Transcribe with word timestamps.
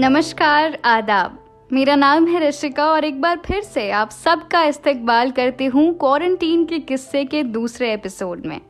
नमस्कार, 0.00 0.78
आदाब। 0.84 1.44
मेरा 1.72 1.96
नाम 1.96 2.26
है 2.26 2.48
ऋषिका 2.48 2.86
और 2.86 3.04
एक 3.04 3.20
बार 3.20 3.40
फिर 3.46 3.62
से 3.62 3.90
आप 3.90 4.10
सबका 4.10 4.64
इस्तकबाल 4.64 5.30
करती 5.30 5.66
हूँ 5.66 5.98
क्वारंटीन 5.98 6.64
के 6.64 6.78
किस्से 6.78 7.24
के 7.24 7.42
दूसरे 7.42 7.92
एपिसोड 7.92 8.46
में। 8.46 8.60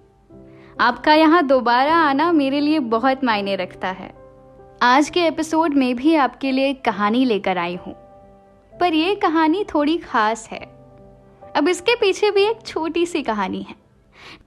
आपका 0.80 1.14
यहाँ 1.14 1.46
दोबारा 1.46 1.96
आना 1.96 2.32
मेरे 2.32 2.60
लिए 2.60 2.78
बहुत 2.78 3.24
मायने 3.24 3.56
रखता 3.56 3.88
है। 3.88 4.14
आज 4.82 5.10
के 5.10 5.20
एपिसोड 5.26 5.74
में 5.74 5.96
भी 5.96 6.14
आपके 6.14 6.52
लिए 6.52 6.68
एक 6.68 6.84
कहानी 6.84 7.24
लेकर 7.24 7.58
आई 7.58 7.74
हूँ। 7.74 7.94
पर 8.80 8.94
यह 8.94 9.14
कहानी 9.14 9.64
थोड़ी 9.74 9.98
खास 9.98 10.48
है। 10.52 10.60
अब 11.56 11.68
इसके 11.68 11.94
पीछे 11.94 12.30
भी 12.30 12.42
एक 12.42 12.66
छोटी 12.66 13.06
सी 13.06 13.22
कहानी 13.22 13.62
है। 13.62 13.74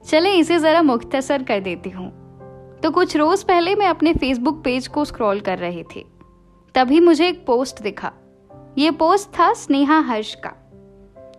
चले, 0.08 0.32
इसे 0.32 0.60
ज़रा 0.60 0.82
मुख्तसर 0.82 1.44
कर 1.44 1.60
देती 1.60 1.90
हूँ। 1.90 2.24
तो 2.84 2.92
कुछ 2.92 3.18
रोज़ 3.18 3.46
पहले 3.46 3.76
मैं 3.76 3.88
अपने 3.88 4.14
फेसबुक 4.14 4.64
पेज 4.64 4.88
को 4.88 5.06
स्क्रॉल 5.06 5.40
कर 5.40 5.58
रही 5.58 5.84
थी। 5.84 6.06
तभी 6.76 7.00
मुझे 7.00 7.28
एक 7.28 7.46
पोस्ट 7.46 7.82
दिखा। 7.82 8.12
ये 8.78 8.92
पोस्ट 8.92 9.30
था 9.30 9.54
स्नेहा 9.54 10.00
हर्ष 10.00 10.36
का। 10.36 10.52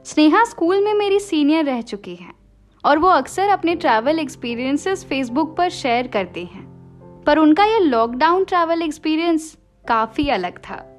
स्नेहा 0.04 0.44
स्कूल 0.44 0.84
में 0.84 0.94
मेरी 0.94 1.20
सीनियर 1.20 1.64
रह 1.64 1.80
चुकी 1.82 2.14
है 2.14 2.30
और 2.84 2.98
वो 2.98 3.08
अक्सर 3.08 3.48
अपने 3.48 3.74
ट्रैवल 3.74 4.18
एक्सपीरियंसेस 4.18 5.04
फेसबुक 5.04 5.56
पर 5.56 5.68
शेयर 5.68 6.06
करती 6.06 6.44
हैं। 6.44 6.64
पर 7.26 7.38
उनका 7.38 7.64
ये 7.64 7.78
लॉकडाउन 7.78 8.44
ट्रैवल 8.44 8.82
एक्सपीरियंस 8.82 9.58
काफ़ी 9.88 10.28
अलग 10.28 10.58
था। 10.58 10.96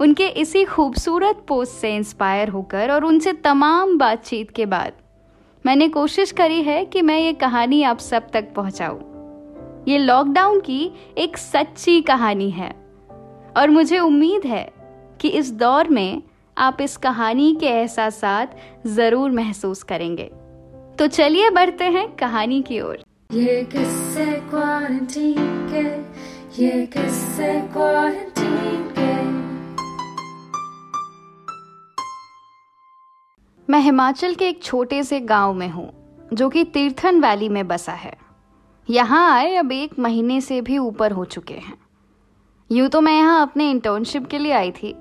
उनके 0.00 0.26
इसी 0.26 0.64
खूबसूरत 0.64 1.44
पोस्ट 1.48 1.72
से 1.72 1.96
इंस्पायर 1.96 2.48
होकर 2.48 2.90
और 2.90 3.04
उनसे 3.04 3.32
तमाम 3.32 3.98
बातचीत 3.98 4.50
के 4.50 4.66
बाद 4.66 4.92
मैंने 5.66 5.88
कोशिश 5.88 6.32
करी 6.32 6.62
है 6.62 6.84
कि 6.84 7.02
मैं 7.02 7.20
ये 7.20 7.32
कहानी 7.32 7.82
आप 7.82 7.98
सब 7.98 8.30
तक 8.30 8.54
पहुंचाऊं। 8.54 9.00
ये 9.88 9.98
लॉकडाउन 9.98 10.60
की 10.60 10.92
एक 11.18 11.38
सच्ची 11.38 12.00
कहानी 12.00 12.50
है। 12.50 12.87
और 13.58 13.70
मुझे 13.70 13.98
उम्मीद 13.98 14.44
है 14.44 14.72
कि 15.20 15.28
इस 15.28 15.52
दौर 15.52 15.88
में 15.88 16.22
आप 16.58 16.80
इस 16.80 16.96
कहानी 16.96 17.56
के 17.60 17.66
एहसास 17.66 18.24
ज़रूर 18.86 19.30
महसूस 19.30 19.82
करेंगे। 19.82 20.30
तो 20.98 21.06
चलिए 21.06 21.50
बढ़ते 21.50 21.84
हैं 21.84 22.16
कहानी 22.16 22.62
की 22.62 22.80
ओर। 22.80 23.02
ये 23.32 23.62
किस्से 23.64 24.40
के 24.52 25.82
ये 26.64 26.86
किस्से 26.86 27.60
के। 27.74 29.22
मैं 33.70 33.80
हिमाचल 33.80 34.34
के 34.34 34.48
एक 34.48 34.62
छोटे 34.62 35.02
से 35.02 35.20
गाँव 35.20 35.54
में 35.54 35.68
हूँ 35.68 35.92
जो 36.32 36.48
कि 36.48 36.64
तीर्थन 36.64 37.20
वैली 37.20 37.48
में 37.48 37.68
बसा 37.68 37.92
है। 37.92 38.16
यहाँ 38.90 39.34
आए 39.34 39.54
अब 39.54 39.72
एक 39.72 39.98
महीने 39.98 40.40
से 40.40 40.60
भी 40.60 40.78
ऊपर 40.78 41.12
हो 41.12 41.24
चुके 41.24 41.54
हैं। 41.54 41.87
यूँ 42.70 42.88
तो 42.88 43.00
मैं 43.00 43.12
यहाँ 43.12 43.40
अपने 43.42 43.70
इंटर्नशिप 43.70 44.26
के 44.26 44.38
लिए 44.38 44.52
आई 44.52 44.70
थी। 44.72 44.94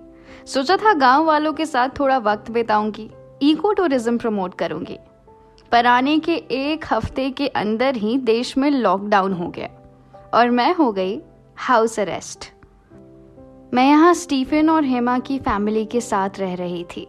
सोचा 0.45 0.75
था 0.77 0.93
गाँव 0.93 1.25
वालों 1.25 1.53
के 1.53 1.65
साथ 1.65 1.89
थोड़ा 1.99 2.17
वक्त 2.17 2.51
बिताऊँगी 2.51 3.09
इको 3.41 3.71
टूरिज़्म 3.73 4.17
प्रमोट 4.17 4.53
करूँगी। 4.53 4.97
पर 5.71 5.85
आने 5.85 6.17
के 6.19 6.35
एक 6.51 6.85
हफ़्ते 6.91 7.29
के 7.29 7.47
अंदर 7.47 7.95
ही 7.95 8.17
देश 8.17 8.57
में 8.57 8.69
लॉकडाउन 8.71 9.33
हो 9.33 9.47
गया 9.49 9.69
और 10.33 10.49
मैं 10.49 10.73
हो 10.75 10.91
गई 10.91 11.19
हाउस 11.57 11.99
अरेस्ट 11.99 12.51
मैं 13.73 13.87
यहाँ 13.87 14.13
स्टीफन 14.13 14.69
और 14.69 14.83
हेमा 14.83 15.17
की 15.19 15.39
फैमिली 15.39 15.85
के 15.85 16.01
साथ 16.01 16.39
रह 16.39 16.53
रही 16.55 16.83
थी। 16.95 17.07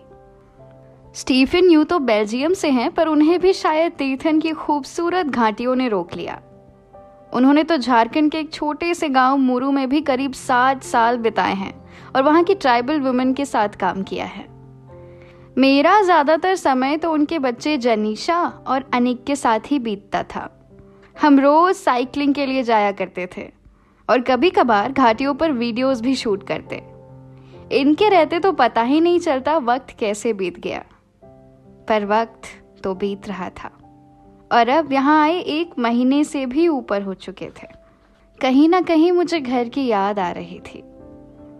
स्टीफन 1.14 1.70
यूँ 1.70 1.84
तो 1.84 1.98
बेल्जियम 1.98 2.52
से 2.52 2.70
हैं, 2.70 2.90
पर 2.90 3.08
उन्हें 3.08 3.38
भी 3.40 3.52
शायद 3.52 3.92
तीर्थन 3.92 4.40
की 4.40 4.52
खूबसूरत 4.52 5.26
घाटियों 5.26 5.74
ने 5.76 5.88
रोक 5.88 6.14
लिया। 6.14 6.40
उन्होंने 7.32 7.62
तो 7.62 7.76
झारखंड 7.76 8.30
के 8.32 8.38
एक 8.38 8.52
छोटे 8.52 8.92
से 8.94 9.08
गाँव 9.08 9.36
मुरू 9.36 9.70
में 9.70 9.88
भी 9.88 10.00
करीब 10.00 10.32
सात 10.32 10.82
साल 10.82 11.16
बिताए 11.16 11.54
हैं 11.54 11.72
और 12.16 12.22
वहाँ 12.22 12.42
की 12.44 12.54
ट्राइबल 12.54 13.00
वुमेन 13.00 13.32
के 13.34 13.44
साथ 13.44 13.68
काम 13.68 14.02
किया 14.02 14.24
है। 14.26 14.46
मेरा 15.58 16.00
ज़्यादातर 16.02 16.54
समय 16.54 16.96
तो 16.96 17.12
उनके 17.12 17.38
बच्चे 17.38 17.76
जनीशा 17.78 18.42
और 18.66 18.84
अनिक 18.94 19.24
के 19.24 19.36
साथ 19.36 19.70
ही 19.70 19.78
बीतता 19.78 20.22
था। 20.22 20.48
हम 21.16 21.40
रोज़ 21.40 21.76
साइकिलिंग 21.76 22.34
के 22.34 22.46
लिए 22.46 22.62
जाया 22.62 22.92
करते 22.92 23.28
थे 23.36 23.48
और 24.08 24.20
कभी 24.20 24.50
कभार 24.50 24.92
घाटियों 24.92 25.34
पर 25.34 25.52
वीडियोस 25.52 26.00
भी 26.00 26.14
शूट 26.14 26.46
करते। 26.46 26.82
इनके 27.72 28.08
रहते 28.08 28.38
तो 28.40 28.52
पता 28.52 28.82
ही 28.82 29.00
नहीं 29.00 29.18
चलता 29.20 29.56
वक्त 29.56 29.90
कैसे 29.98 30.32
बीत 30.32 30.58
गया। 30.58 30.84
पर 31.88 32.04
वक्त 32.04 32.48
तो 32.84 32.94
बीत 32.94 33.28
रहा 33.28 33.48
था। 33.54 33.70
और 34.52 34.68
अब 34.68 34.92
यहाँ 34.92 35.22
आए 35.22 35.38
एक 35.38 35.70
महीने 35.78 36.24
से 36.24 36.46
भी 36.46 36.68
ऊपर 36.68 37.02
हो 37.02 37.14
चुके 37.14 37.46
थे। 37.46 37.66
कहीं 38.40 38.68
ना 38.68 38.80
कहीं 38.80 39.12
मुझे 39.12 39.40
घर 39.40 39.68
की 39.68 39.86
याद 39.86 40.18
आ 40.18 40.30
रही 40.30 40.60
थी। 40.60 40.84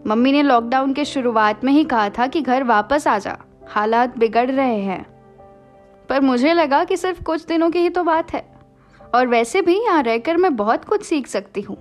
मम्मी 0.07 0.31
ने 0.31 0.43
लॉकडाउन 0.43 0.93
के 0.93 1.05
शुरुआत 1.05 1.63
में 1.63 1.73
ही 1.73 1.83
कहा 1.83 2.09
था 2.09 2.27
कि 2.27 2.41
घर 2.41 2.63
वापस 2.63 3.07
आ 3.07 3.17
जा। 3.17 3.37
हालात 3.67 4.17
बिगड़ 4.17 4.51
रहे 4.51 4.81
हैं। 4.81 5.05
पर 6.09 6.21
मुझे 6.21 6.53
लगा 6.53 6.83
कि 6.83 6.97
सिर्फ़ 6.97 7.23
कुछ 7.23 7.45
दिनों 7.45 7.69
की 7.69 7.79
ही 7.79 7.89
तो 7.89 8.03
बात 8.03 8.33
है। 8.33 8.59
और 9.15 9.27
वैसे 9.27 9.61
भी 9.61 9.83
यहाँ 9.83 10.03
रहकर 10.03 10.37
मैं 10.37 10.55
बहुत 10.55 10.85
कुछ 10.85 11.03
सीख 11.03 11.27
सकती 11.27 11.61
हूँ। 11.61 11.77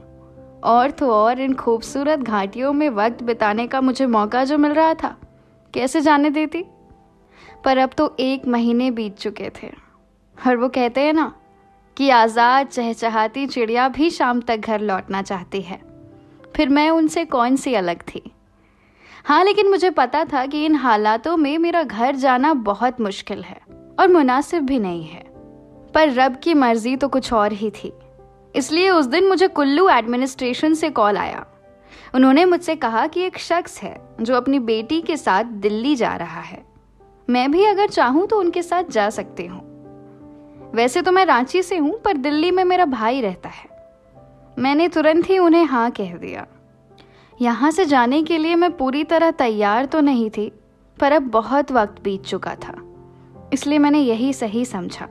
और 0.65 0.91
तो 0.91 1.11
और 1.11 1.41
इन 1.41 1.55
खूबसूरत 1.55 2.19
घाटियों 2.19 2.73
में 2.73 2.91
वक्त 2.91 3.23
बिताने 3.23 3.67
का 3.67 3.81
मुझे 3.81 4.07
मौका 4.07 4.45
जो 4.45 4.59
मिल 4.59 4.73
रहा 4.73 4.95
था। 4.95 5.17
कैसे 5.75 6.01
जाने 6.01 6.31
देती? 6.31 6.65
पर 7.65 7.79
अब 7.79 7.91
तो 7.99 8.17
एक 8.21 8.47
महीने 8.49 8.91
बीत 8.91 9.19
चुके 9.19 9.51
थे। 9.63 9.88
और 10.47 10.57
वो 10.57 10.69
कहते 10.69 11.01
हैं 11.01 11.13
ना 11.13 11.33
कि 11.97 12.11
आज़ाद, 12.11 12.67
चहचहाती 12.67 13.47
चिड़िया 13.47 13.89
भी 13.89 14.11
शाम 14.11 14.41
तक 14.41 14.57
घर 14.57 14.81
लौटना 14.81 15.23
चाहती 15.23 15.61
है। 15.61 15.81
फिर 16.57 16.69
मैं 16.69 16.91
उनसे 16.91 17.25
कौन 17.25 17.57
सी 17.57 17.75
अलग 17.75 18.03
थी? 18.03 18.23
हाँ 19.25 19.45
लेकिन 19.45 19.69
मुझे 19.71 19.91
पता 19.91 20.25
था 20.25 20.45
कि 20.47 20.65
इन 20.65 20.75
हालातों 20.75 21.37
में 21.37 21.59
मेरा 21.59 21.83
घर 21.83 22.17
जाना 22.17 22.53
बहुत 22.55 23.01
मुश्किल 23.01 23.43
है 23.43 23.61
और 24.01 24.09
मुनासिब 24.09 24.65
भी 24.65 24.79
नहीं 24.79 25.05
है। 25.05 25.25
पर 25.95 26.13
रब 26.13 26.37
की 26.37 26.55
मर्ज़ी 26.55 26.97
तो 26.97 27.09
कुछ 27.09 27.33
और 27.33 27.53
ही 27.53 27.71
थी। 27.71 27.93
इसलिए 28.55 28.91
उस 28.91 29.07
दिन 29.07 29.29
मुझे 29.29 29.49
कुल्लू 29.49 29.89
एडमिनिस्ट्रेशन 29.89 30.75
से 30.75 30.91
कॉल 30.91 31.17
आया। 31.17 31.45
उन्होंने 32.15 32.45
मुझसे 32.45 32.77
कहा 32.77 33.07
कि 33.07 33.21
एक 33.21 33.39
शख्स 33.39 33.81
है 33.83 33.97
जो 34.21 34.35
अपनी 34.35 34.59
बेटी 34.59 35.01
के 35.01 35.17
साथ 35.17 35.45
दिल्ली 35.45 35.95
जा 35.97 36.15
रहा 36.17 36.41
है। 36.41 36.63
मैं 37.29 37.51
भी 37.53 37.65
अगर 37.65 37.89
चाहूँ 37.89 38.27
तो 38.27 38.39
उनके 38.41 38.63
साथ 38.63 38.91
जा 38.91 39.09
सकती 39.11 39.47
हूँ। 39.47 39.68
वैसे 40.75 41.03
तो 41.03 41.13
मैं 41.13 41.25
रांची 41.27 41.63
से 41.63 41.77
हूँ, 41.77 41.99
पर 41.99 42.17
दिल्ली 42.17 42.51
में 42.51 42.65
मेरा 42.65 42.85
भाई 42.87 43.21
रहता 43.21 43.49
है। 43.49 43.69
मैंने 44.57 44.89
तुरंत 44.89 45.29
ही 45.31 45.39
उन्हें 45.39 45.65
हाँ 45.65 45.91
कह 45.91 46.17
दिया। 46.17 46.47
यहाँ 47.35 47.71
से 47.71 47.85
जाने 47.85 48.23
के 48.23 48.39
लिए 48.39 48.55
मैं 48.55 48.71
पूरी 48.73 49.05
तरह 49.05 49.31
तैयार 49.33 49.87
तो 49.87 50.01
नहीं 50.01 50.29
थी, 50.31 50.51
पर 50.99 51.13
अब 51.13 51.31
बहुत 51.31 51.73
वक्त 51.73 52.03
बीत 52.03 52.25
चुका 52.25 52.55
था, 52.57 52.75
इसलिए 53.53 53.79
मैंने 53.79 54.01
यही 54.01 54.33
सही 54.33 54.65
समझा। 54.65 55.09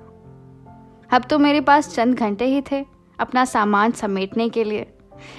अब 1.10 1.26
तो 1.30 1.40
मेरे 1.40 1.62
पास 1.62 1.94
चंद 1.96 2.16
घंटे 2.16 2.46
ही 2.46 2.62
थे 2.62 2.84
अपना 3.20 3.46
सामान 3.46 3.92
समेटने 3.94 4.50
के 4.50 4.64
लिए, 4.64 4.86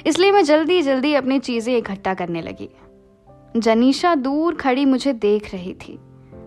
इसलिए 0.07 0.33
मैं 0.33 0.45
जल्दी 0.45 0.81
जल्दी 0.83 1.15
अपनी 1.15 1.39
चीज़ें 1.41 1.77
इकट्ठा 1.77 2.15
करने 2.15 2.43
लगी। 2.43 2.69
जनीशा 3.57 4.15
दूर 4.15 4.55
खड़ी 4.55 4.84
मुझे 4.84 5.12
देख 5.15 5.53
रही 5.53 5.75
थी। 5.77 5.99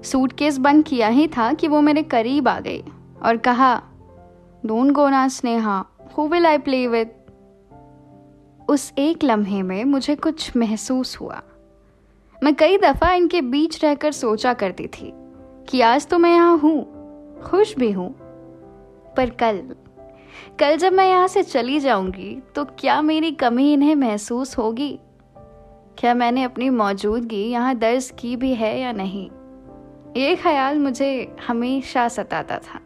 सूटकेस 0.03 0.57
बंद 0.59 0.85
किया 0.85 1.07
ही 1.09 1.27
था 1.27 1.51
कि 1.53 1.67
वो 1.67 1.81
मेरे 1.81 2.03
करीब 2.05 2.47
आ 2.47 2.59
गई। 2.59 2.83
और 3.23 3.37
कहा 3.37 3.75
डोंट 4.65 4.91
गो 4.91 5.07
ना 5.09 5.27
Sneha 5.27 5.83
who 6.17 6.27
will 6.27 6.45
I 6.45 6.57
play 6.57 6.85
with 6.87 7.11
उस 8.69 8.91
एक 8.97 9.23
लम्हे 9.23 9.61
में 9.61 9.83
मुझे 9.85 10.15
कुछ 10.15 10.55
महसूस 10.57 11.17
हुआ। 11.21 11.41
मैं 12.43 12.53
कई 12.55 12.77
दफ़ा 12.77 13.11
इनके 13.13 13.41
बीच 13.41 13.83
रहकर 13.83 14.11
सोचा 14.11 14.53
करती 14.53 14.87
थी 14.87 15.11
कि 15.69 15.81
आज 15.81 16.07
तो 16.07 16.17
मैं 16.17 16.33
यहाँ 16.33 16.57
हूँ, 16.57 17.41
खुश 17.41 17.75
भी 17.77 17.91
हूँ। 17.91 18.09
पर 19.17 19.29
कल 19.29 19.61
कल 20.59 20.77
जब 20.77 20.93
मैं 20.93 21.07
यहाँ 21.09 21.27
से 21.27 21.43
चली 21.43 21.79
जाऊँगी 21.79 22.35
तो 22.55 22.65
क्या 22.79 23.01
मेरी 23.01 23.31
कमी 23.31 23.71
इन्हें 23.73 23.95
महसूस 23.95 24.57
होगी? 24.57 24.99
क्या 25.97 26.13
मैंने 26.13 26.43
अपनी 26.43 26.69
मौजूदगी 26.69 27.43
यहाँ 27.43 27.75
दर्ज 27.75 28.11
की 28.19 28.35
भी 28.35 28.53
है 28.53 28.79
या 28.79 28.91
नहीं? 28.91 29.29
ये 30.17 30.35
ख्याल 30.35 30.79
मुझे 30.79 31.35
हमेशा 31.47 32.07
सताता 32.07 32.57
था। 32.57 32.79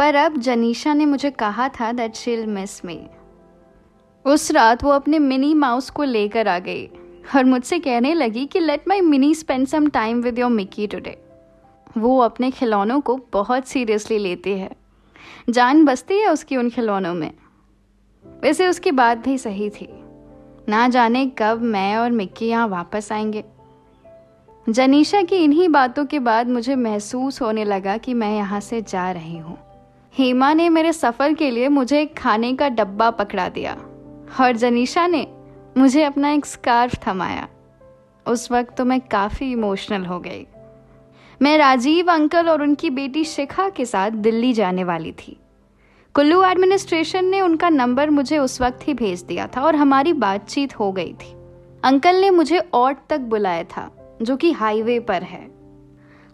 पर 0.00 0.14
अब 0.14 0.36
जनीशा 0.36 0.94
ने 0.94 1.06
मुझे 1.06 1.30
कहा 1.30 1.68
था 1.68 1.92
दैट 1.92 2.14
शील 2.14 2.46
मिस 2.46 2.84
मी 2.84 3.06
उस 4.24 4.50
रात 4.50 4.84
वो 4.84 4.90
अपने 4.90 5.18
मिनी 5.18 5.54
माउस 5.54 5.90
को 5.90 6.04
लेकर 6.04 6.48
आ 6.48 6.58
गई 6.58 6.86
और 7.36 7.44
मुझसे 7.44 7.78
कहने 7.78 8.14
लगी 8.14 8.46
कि 8.46 8.60
let 8.60 8.88
my 8.88 9.00
mini 9.00 9.34
spend 9.34 9.66
some 9.66 9.88
time 9.88 10.22
with 10.22 10.38
your 10.38 10.50
Mickey 10.50 10.86
today 10.86 11.22
वो 11.98 12.18
अपने 12.18 12.50
खिलौनों 12.50 13.00
को 13.00 13.20
बहुत 13.32 13.68
सीरियसली 13.68 14.18
लेती 14.18 14.50
है। 14.50 14.70
जान 15.50 15.84
बसती 15.84 16.18
है 16.18 16.32
उसकी 16.32 16.56
उन 16.56 16.70
खिलौनों 16.70 17.14
में। 17.14 17.32
वैसे 18.42 18.66
उसकी 18.66 18.90
बात 18.90 19.18
भी 19.18 19.38
सही 19.38 19.70
थी। 19.70 19.88
ना 20.68 20.88
जाने 20.88 21.32
कब 21.38 21.62
मैं 21.62 21.96
और 21.96 22.10
मिक्की 22.10 22.48
यहाँ 22.48 22.68
वापस 22.68 23.12
आएँगे। 23.12 23.44
जनीशा 24.68 25.22
की 25.22 25.36
इन्हीं 25.36 25.68
बातों 25.68 26.04
के 26.04 26.18
बाद 26.18 26.48
मुझे 26.48 26.74
महसूस 26.74 27.42
होने 27.42 27.64
लगा 27.64 27.96
कि 27.96 28.14
मैं 28.14 28.36
यहाँ 28.36 28.60
से 28.60 28.82
जा 28.82 29.10
रही 29.10 29.38
हूँ। 29.38 29.69
हेमा 30.14 30.52
ने 30.54 30.68
मेरे 30.68 30.92
सफ़र 30.92 31.34
के 31.34 31.50
लिए 31.50 31.68
मुझे 31.68 32.00
एक 32.00 32.16
खाने 32.18 32.52
का 32.54 32.68
डब्बा 32.68 33.10
पकड़ा 33.10 33.48
दिया 33.48 33.72
और 34.40 34.56
जनीशा 34.56 35.06
ने 35.06 35.26
मुझे 35.78 36.02
अपना 36.02 36.30
एक 36.30 36.46
स्कार्फ 36.46 37.08
थमाया। 37.08 37.48
उस 38.26 38.50
वक्त 38.52 38.76
तो 38.76 38.84
मैं 38.84 39.00
काफ़ी 39.00 39.52
इमोशनल 39.52 40.06
हो 40.06 40.18
गई। 40.20 40.46
मैं 41.42 41.58
राजीव, 41.58 42.12
अंकल 42.12 42.48
और 42.48 42.62
उनकी 42.62 42.90
बेटी 42.90 43.24
शिखा 43.24 43.68
के 43.68 43.84
साथ 43.84 44.10
दिल्ली 44.10 44.52
जाने 44.52 44.84
वाली 44.84 45.12
थी। 45.12 45.36
कुल्लू 46.14 46.42
एडमिनिस्ट्रेशन 46.44 47.24
ने 47.24 47.40
उनका 47.40 47.68
नंबर 47.68 48.10
मुझे 48.10 48.38
उस 48.38 48.60
वक्त 48.60 48.88
ही 48.88 48.94
भेज 48.94 49.22
दिया 49.22 49.46
था 49.46 49.62
और 49.62 49.76
हमारी 49.76 50.12
बातचीत 50.12 50.78
हो 50.78 50.92
गई 50.92 51.12
थी। 51.12 51.34
अंकल 51.84 52.16
ने 52.16 52.30
मुझे 52.30 52.62
ऑट 52.74 52.96
तक 53.10 53.20
बुलाया 53.20 53.64
था, 53.64 53.90
जो 54.22 54.36
कि 54.36 54.52
हाईवे 54.52 54.98
पर 55.00 55.22
है। 55.22 55.50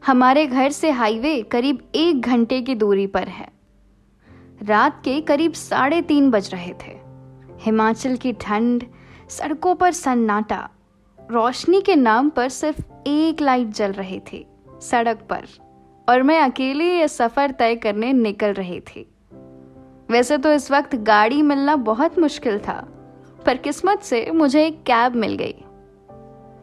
हमारे 0.06 0.46
घर 0.46 0.70
से 0.70 0.90
हाईवे 0.90 1.42
करीब 1.42 1.90
एक 1.94 2.20
घंटे 2.20 2.60
की 2.62 2.74
दूरी 2.74 3.06
पर 3.06 3.28
है। 3.28 3.55
रात 4.62 5.00
के 5.04 5.20
करीब 5.20 5.52
साढ़े 5.52 6.00
तीन 6.02 6.30
बज 6.30 6.50
रहे 6.52 6.72
थे। 6.72 6.92
हिमाचल 7.60 8.16
की 8.16 8.32
ठंड, 8.32 8.84
सड़कों 9.28 9.74
पर 9.74 9.92
सन्नाटा, 9.92 10.68
रोशनी 11.18 11.80
के 11.80 11.96
नाम 11.96 12.28
पर 12.30 12.48
सिर्फ़ 12.48 12.80
एक 13.06 13.40
लाइट 13.40 13.68
जल 13.68 13.92
रही 13.92 14.20
थी 14.20 14.44
सड़क 14.82 15.26
पर, 15.30 15.46
और 16.08 16.22
मैं 16.22 16.40
अकेले 16.40 16.84
ये 16.98 17.08
सफ़र 17.08 17.50
तय 17.50 17.74
करने 17.74 18.12
निकल 18.12 18.52
रही 18.52 18.80
थी। 18.80 19.06
वैसे 20.10 20.38
तो 20.38 20.52
इस 20.52 20.70
वक्त 20.70 20.96
गाड़ी 20.96 21.42
मिलना 21.42 21.76
बहुत 21.76 22.18
मुश्किल 22.18 22.58
था, 22.58 22.80
पर 23.46 23.56
किस्मत 23.56 24.02
से 24.02 24.30
मुझे 24.30 24.66
एक 24.66 24.82
कैब 24.82 25.14
मिल 25.14 25.34
गई। 25.34 25.54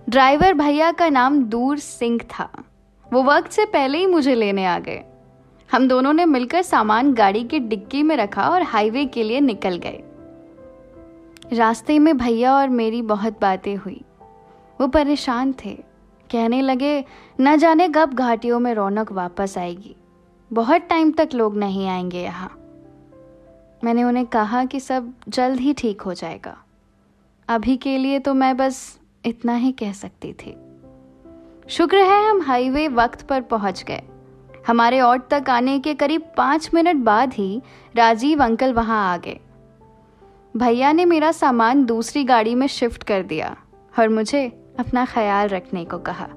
ड्राइवर 0.10 0.54
भैया 0.54 0.92
का 0.92 1.10
नाम 1.10 1.44
दूर 1.44 1.78
सिंह 1.78 2.19
था। 2.30 2.50
वो 3.13 3.24
वक्त 3.24 3.51
से 3.51 3.66
पहले 3.66 3.98
ही 3.98 4.06
मुझे 4.06 4.36
लेने 4.36 4.66
आ 4.66 4.80
गए। 4.80 5.04
हम 5.74 5.88
दोनों 5.88 6.14
ने 6.14 6.25
मिलकर 6.25 6.62
सामान 6.62 7.14
गाड़ी 7.14 7.44
की 7.44 7.60
डिक्की 7.60 8.04
में 8.04 8.18
रखा 8.18 8.50
और 8.50 8.64
हाईवे 8.64 9.06
के 9.06 9.24
लिए 9.24 9.40
निकल 9.40 9.78
गए। 9.78 10.04
रास्ते 11.54 12.00
में 12.00 12.18
भैया 12.18 12.56
और 12.56 12.70
मेरी 12.70 13.02
बहुत 13.02 13.42
बातें 13.42 13.75
हुई। 13.75 14.02
वो 14.81 14.88
परेशान 14.88 15.56
थे। 15.66 15.84
कहने 16.31 16.62
लगे, 16.62 17.06
न 17.42 17.58
जाने 17.58 17.90
कब 17.90 18.14
घाटियों 18.14 18.60
में 18.60 18.74
रौनक 18.74 19.12
वापस 19.12 19.58
आएगी। 19.58 19.96
बहुत 20.54 20.81
टाइम 20.81 21.12
तक 21.12 21.30
लोग 21.34 21.58
नहीं 21.58 21.88
आएँगे 21.88 22.22
यहाँ। 22.22 22.60
मैंने 23.84 24.04
उन्हें 24.04 24.25
कहा 24.25 24.66
कि 24.66 24.80
सब 24.80 25.14
जल्द 25.30 25.60
ही 25.60 25.74
ठीक 25.74 26.02
हो 26.02 26.14
जाएगा। 26.14 26.58
अभी 27.48 27.78
के 27.78 27.98
लिए 27.98 28.20
तो 28.20 28.34
मैं 28.34 28.58
बस 28.58 29.00
इतना 29.25 29.56
ही 29.56 29.72
कह 29.72 29.92
सकती 29.92 30.34
थी। 30.34 30.58
शुक्र 31.68 31.98
है 31.98 32.30
हम 32.30 32.42
हाईवे 32.42 32.88
वक्त 32.88 33.22
पर 33.22 33.42
पहुँच 33.42 33.84
गए। 33.84 34.02
हमारे 34.68 35.00
ऑट 35.01 35.27
तक 35.30 35.50
आने 35.50 35.80
के 35.80 35.94
करीब 35.94 36.21
पाँच 36.38 36.69
मिनट 36.74 37.04
बाद 37.04 37.33
ही 37.33 37.62
राजीव 37.95 38.44
अंकल 38.44 38.74
वहाँ 38.74 39.13
आ 39.13 39.18
गए। 39.18 39.39
भैया 40.56 40.92
ने 40.92 41.06
मेरा 41.06 41.31
सामान 41.31 41.83
दूसरी 41.86 42.24
गाड़ी 42.24 42.56
में 42.56 42.68
शिफ्ट 42.68 43.04
कर 43.04 43.24
दिया 43.24 43.56
और 44.00 44.10
मुझे 44.10 44.45
अपना 44.80 45.06
ख्याल 45.06 45.48
रखने 45.48 45.83
को 45.86 45.98
कहा। 46.00 46.27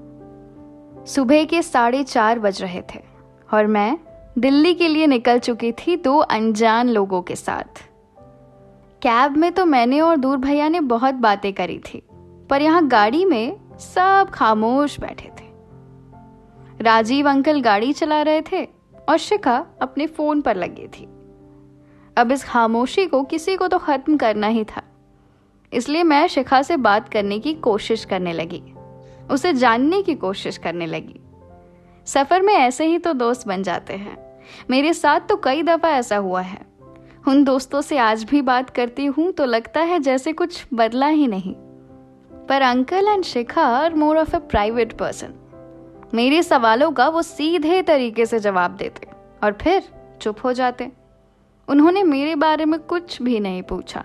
सुबह 1.07 1.45
के 1.45 1.63
साढ़े 1.63 2.03
चार 2.05 2.39
बज 2.39 2.63
रहे 2.63 2.83
थे 2.95 3.01
और 3.49 3.67
मैं 3.67 3.99
दिल्ली 4.39 4.75
के 4.75 4.89
लिए 4.89 5.07
निकल 5.07 5.39
चुकी 5.39 5.73
थी 5.73 5.97
दो 5.97 6.17
अनजान 6.19 6.89
लोगों 6.89 7.23
के 7.23 7.37
साथ। 7.37 7.83
कैब 9.03 9.37
में 9.37 9.51
तो 9.53 9.65
मैंने 9.65 10.01
और 10.01 10.17
दूर 10.17 10.37
भैया 10.37 10.69
ने 10.69 10.81
बहुत 10.83 11.15
बातें 11.15 11.53
करी 11.53 11.79
थी, 11.79 12.03
पर 12.51 12.63
यहाँ 12.63 12.87
गाड़ी 12.89 13.25
में 13.25 13.57
सब 13.81 14.31
खामोश 14.31 14.99
बैठे 15.01 15.31
थे 15.31 15.36
राजीव 16.81 17.29
अंकल 17.31 17.61
गाड़ी 17.61 17.93
चला 17.93 18.23
रहे 18.23 18.43
थे 18.43 18.65
और 19.09 19.19
शिखा 19.19 19.67
अपने 19.83 20.07
फ़ोन 20.07 20.41
पर 20.41 20.57
लगी 20.57 20.87
थी। 20.87 21.05
अब 22.17 22.33
इस 22.33 22.45
खामोशी 22.45 23.07
को 23.07 23.23
किसी 23.23 23.57
को 23.57 23.69
तो 23.69 23.79
खत्म 23.79 24.17
करना 24.17 24.47
ही 24.47 24.65
था। 24.65 24.83
इसलिए 25.73 26.03
मैं 26.03 26.27
शिखा 26.27 26.63
से 26.63 26.77
बात 26.77 27.09
करने 27.09 27.39
की 27.39 27.55
कोशिश 27.55 28.05
करने 28.05 28.33
लगी। 28.33 28.63
उसे 29.31 29.53
जानने 29.53 30.03
की 30.03 30.15
कोशिश 30.15 30.59
करने 30.59 30.87
लगी। 30.87 31.21
सफ़र 32.07 32.43
में 32.43 32.55
ऐसे 32.55 32.87
ही 32.87 32.99
तो 32.99 33.13
दोस्त 33.13 33.49
बन 33.49 33.63
जाते 33.63 33.95
हैं। 33.95 34.41
मेरे 34.71 34.93
साथ 34.93 35.21
तो 35.21 35.37
कई 35.37 35.63
दफ़ा 35.63 35.91
ऐसा 35.91 36.17
हुआ 36.17 36.41
है। 36.41 36.61
उन 37.29 37.45
दोस्तों 37.45 37.81
से 37.81 37.99
आज 37.99 38.25
भी 38.25 38.43
बात 38.43 38.71
करती 38.71 39.07
हूँ 39.07 39.33
तो 39.33 39.45
लगता 39.45 39.81
है 39.81 39.99
जैसे 40.01 40.33
कुछ 40.33 40.67
बदला 40.75 41.07
ही 41.07 41.27
नहीं। 41.27 41.55
पर 42.47 42.63
uncle 42.63 43.09
and 43.09 43.25
Shikha 43.25 43.63
are 43.63 43.95
more 43.95 44.19
of 44.19 44.37
a 44.37 44.39
private 44.39 44.93
person. 44.93 45.35
मेरे 46.17 46.43
सवालों 46.43 46.91
का 46.91 47.09
वो 47.09 47.23
सीधे 47.23 47.81
तरीके 47.83 48.25
से 48.27 48.39
जवाब 48.39 48.77
देते 48.77 49.07
और 49.45 49.53
फिर 49.53 49.83
चुप 50.23 50.37
हो 50.45 50.53
जाते। 50.53 50.91
उन्होंने 51.69 52.03
मेरे 52.03 52.35
बारे 52.35 52.65
में 52.65 52.79
कुछ 52.81 53.21
भी 53.23 53.41
नहीं 53.41 53.63
पूछा। 53.63 54.05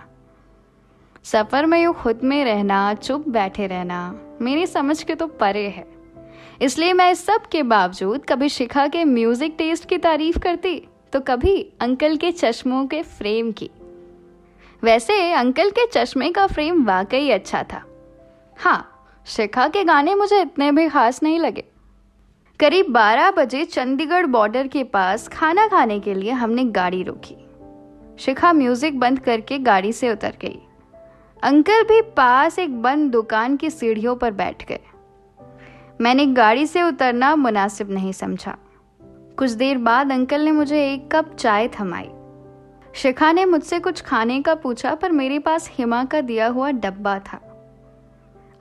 सफ़र 1.23 1.65
में 1.65 1.81
यूँ 1.81 1.93
खुद 1.93 2.23
में 2.23 2.43
रहना, 2.45 2.93
चुप 2.93 3.29
बैठे 3.29 3.67
रहना, 3.67 4.19
मेरी 4.41 4.67
समझ 4.67 5.01
के 5.03 5.15
तो 5.15 5.27
परे 5.27 5.67
है। 5.69 5.85
इसलिए 6.61 6.93
मैं 6.93 7.11
इस 7.11 7.25
सब 7.25 7.47
के 7.51 7.63
बावजूद 7.63 8.25
कभी 8.29 8.49
शिखा 8.49 8.87
के 8.87 9.05
म्यूज़िक 9.05 9.55
टेस्ट 9.57 9.89
की 9.89 9.97
तारीफ़ 9.99 10.39
करती 10.39 10.77
तो 11.13 11.19
कभी 11.21 11.55
अंकल 11.81 12.17
के 12.17 12.31
चश्मों 12.33 12.85
के 12.87 13.01
फ्रेम 13.03 13.51
की। 13.51 13.69
वैसे 14.83 15.33
अंकल 15.33 15.69
के 15.69 15.87
चश्मे 15.87 16.31
का 16.31 16.47
फ्रेम 16.47 16.85
वाकई 16.85 17.29
अच्छा 17.29 17.63
था। 17.63 17.83
हाँ 18.57 18.87
शिखा 19.27 19.67
के 19.67 19.83
गाने 19.83 20.15
मुझे 20.15 20.41
इतने 20.41 20.71
भी 20.71 20.89
खास 20.89 21.23
नहीं 21.23 21.39
लगे। 21.39 21.63
करीब 22.61 22.85
12 22.93 23.31
बजे 23.31 23.65
चंडीगढ़ 23.65 24.25
बॉर्डर 24.25 24.67
के 24.67 24.83
पास 24.83 25.27
खाना 25.27 25.67
खाने 25.67 25.99
के 25.99 26.13
लिए 26.13 26.31
हमने 26.31 26.65
गाड़ी 26.65 27.03
रोकी। 27.03 27.35
शिखा 28.19 28.53
म्यूज़िक 28.53 28.99
बंद 28.99 29.19
करके 29.19 29.59
गाड़ी 29.59 29.93
से 29.93 30.11
उतर 30.11 30.33
गई। 30.41 30.59
अंकल 31.43 31.83
भी 31.83 32.01
पास 32.01 32.59
एक 32.59 32.81
बंद 32.81 33.11
दुकान 33.11 33.57
की 33.57 33.69
सीढ़ियों 33.69 34.15
पर 34.15 34.31
बैठ 34.31 34.67
गए। 34.67 34.79
मैंने 36.01 36.25
गाड़ी 36.25 36.67
से 36.67 36.81
उतरना 36.81 37.35
मुनासिब 37.35 37.91
नहीं 37.91 38.11
समझा। 38.11 38.57
कुछ 39.37 39.51
देर 39.51 39.77
बाद 39.77 40.11
अंकल 40.11 40.41
ने 40.41 40.51
मुझे 40.51 40.93
एक 40.93 41.15
कप 41.15 41.35
चाय 41.35 41.67
थमाई। 41.67 42.09
शिखा 42.93 43.31
ने 43.31 43.45
मुझसे 43.45 43.79
कुछ 43.79 44.01
खाने 44.01 44.41
का 44.41 44.55
पूछा, 44.55 44.95
पर 44.95 45.11
मेरे 45.11 45.39
पास 45.39 45.71
हिमा 45.73 46.05
का 46.05 46.21
दिया 46.21 46.47
हुआ 46.47 46.71
डब्बा 46.71 47.19
था। 47.19 47.41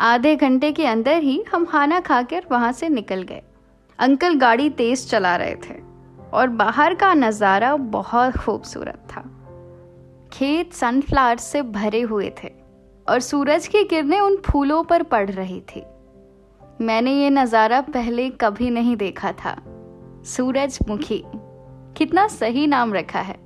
आधे 0.00 0.37
घंटे 0.37 0.73
के 0.73 0.87
अंदर 0.87 1.23
ही 1.23 1.44
हम 1.53 1.64
खाना 1.64 2.00
खाकर 2.00 2.43
वहाँ 2.50 2.73
से 2.73 2.88
निकल 2.88 3.23
गए। 3.23 3.43
अंकल 4.00 4.35
गाड़ी 4.35 4.69
तेज 4.70 5.08
चला 5.11 5.35
रहे 5.37 5.55
थे 5.64 5.75
और 6.32 6.49
बाहर 6.49 6.94
का 6.94 7.12
नज़ारा 7.14 7.75
बहुत 7.76 8.37
खूबसूरत 8.37 9.06
था। 9.11 9.23
खेत 10.32 10.73
सनफ्लावर 10.73 11.37
से 11.37 11.62
भरे 11.62 12.00
हुए 12.00 12.31
थे 12.43 12.49
और 13.06 13.20
सूरज 13.20 13.67
की 13.67 13.84
किरणें 13.84 14.20
उन 14.20 14.36
फूलों 14.46 14.82
पर 14.82 15.03
पड़ 15.03 15.29
रही 15.31 15.60
थी। 15.69 15.82
मैंने 16.81 17.13
ये 17.13 17.31
नज़ारा 17.31 17.81
पहले 17.81 18.29
कभी 18.31 18.70
नहीं 18.70 18.96
देखा 18.96 19.32
था। 19.34 19.56
सूरजमुखी, 20.27 21.22
कितना 21.96 22.27
सही 22.29 22.67
नाम 22.67 22.94
रखा 22.94 23.20
है। 23.20 23.39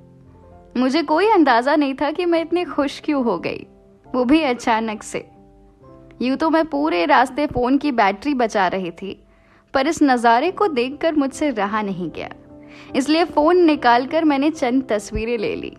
मुझे 0.77 1.03
कोई 1.03 1.31
अंदाज़ा 1.31 1.77
नहीं 1.77 1.95
था 1.95 2.11
कि 2.11 2.25
मैं 2.27 2.41
इतनी 2.41 2.65
खुश 2.65 3.01
क्यों 3.01 3.25
हो 3.25 3.39
गई। 3.39 3.67
वो 4.07 4.25
भी 4.25 4.43
अचानक 4.43 5.03
से। 5.03 5.27
यूँ 6.23 6.37
तो 6.37 6.51
मैं 6.51 6.65
पूरे 6.67 7.05
रास्ते 7.07 7.47
फ़ोन 7.47 7.79
की 7.79 7.93
बैटरी 7.93 8.35
बचा 8.35 8.69
रही 8.69 8.91
थी। 8.93 9.21
पर 9.75 9.87
इस 9.87 10.03
नज़ारे 10.03 10.51
को 10.51 10.69
देखकर 10.69 11.15
मुझसे 11.15 11.51
रहा 11.51 11.83
नहीं 11.83 12.11
गया। 12.11 12.29
इसलिए 12.97 13.25
फ़ोन 13.25 13.65
निकालकर 13.65 14.25
मैंने 14.25 14.51
चंद 14.51 14.85
तस्वीरें 14.89 15.39
ले 15.39 15.55
ली। 15.57 15.77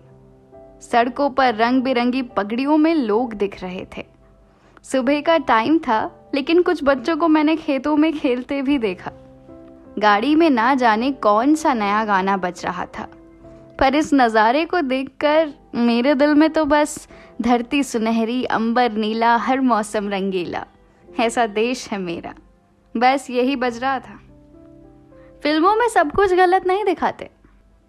सड़कों 0.81 1.29
पर 1.29 1.55
रंग 1.55 1.81
बिरंगी 1.83 2.21
पगड़ियों 2.21 2.77
में 2.77 2.93
लोग 2.95 3.33
दिख 3.33 3.61
रहे 3.63 3.85
थे। 3.97 4.05
सुबह 4.83 5.21
का 5.21 5.37
टाइम 5.37 5.77
था, 5.79 6.29
लेकिन 6.35 6.61
कुछ 6.61 6.83
बच्चों 6.83 7.17
को 7.17 7.27
मैंने 7.27 7.55
खेतों 7.55 7.95
में 7.97 8.11
खेलते 8.13 8.61
भी 8.61 8.77
देखा। 8.77 9.11
गाड़ी 9.99 10.35
में 10.35 10.49
ना 10.49 10.73
जाने 10.75 11.11
कौन 11.11 11.55
सा 11.55 11.73
नया 11.73 12.03
गाना 12.05 12.37
बज 12.37 12.61
रहा 12.65 12.85
था। 12.85 13.07
पर 13.79 13.95
इस 13.95 14.13
नज़ारे 14.13 14.65
को 14.65 14.81
देखकर 14.81 15.53
मेरे 15.75 16.13
दिल 16.15 16.33
में 16.35 16.49
तो 16.49 16.65
बस 16.65 17.07
धरती 17.41 17.83
सुनहरी, 17.83 18.43
अंबर 18.43 18.91
नीला, 18.91 19.35
हर 19.35 19.61
मौसम 19.61 20.09
रंगीला। 20.09 20.65
ऐसा 21.19 21.45
देश 21.47 21.87
है 21.91 21.97
मेरा। 21.97 22.33
बस 22.95 23.29
यही 23.29 23.55
बज 23.55 23.77
रहा 23.77 23.99
था। 23.99 24.19
फ़िल्मों 25.43 25.75
में 25.75 25.87
सब 25.89 26.11
कुछ 26.11 26.33
गलत 26.33 26.67
नहीं 26.67 26.85
दिखाते। 26.85 27.29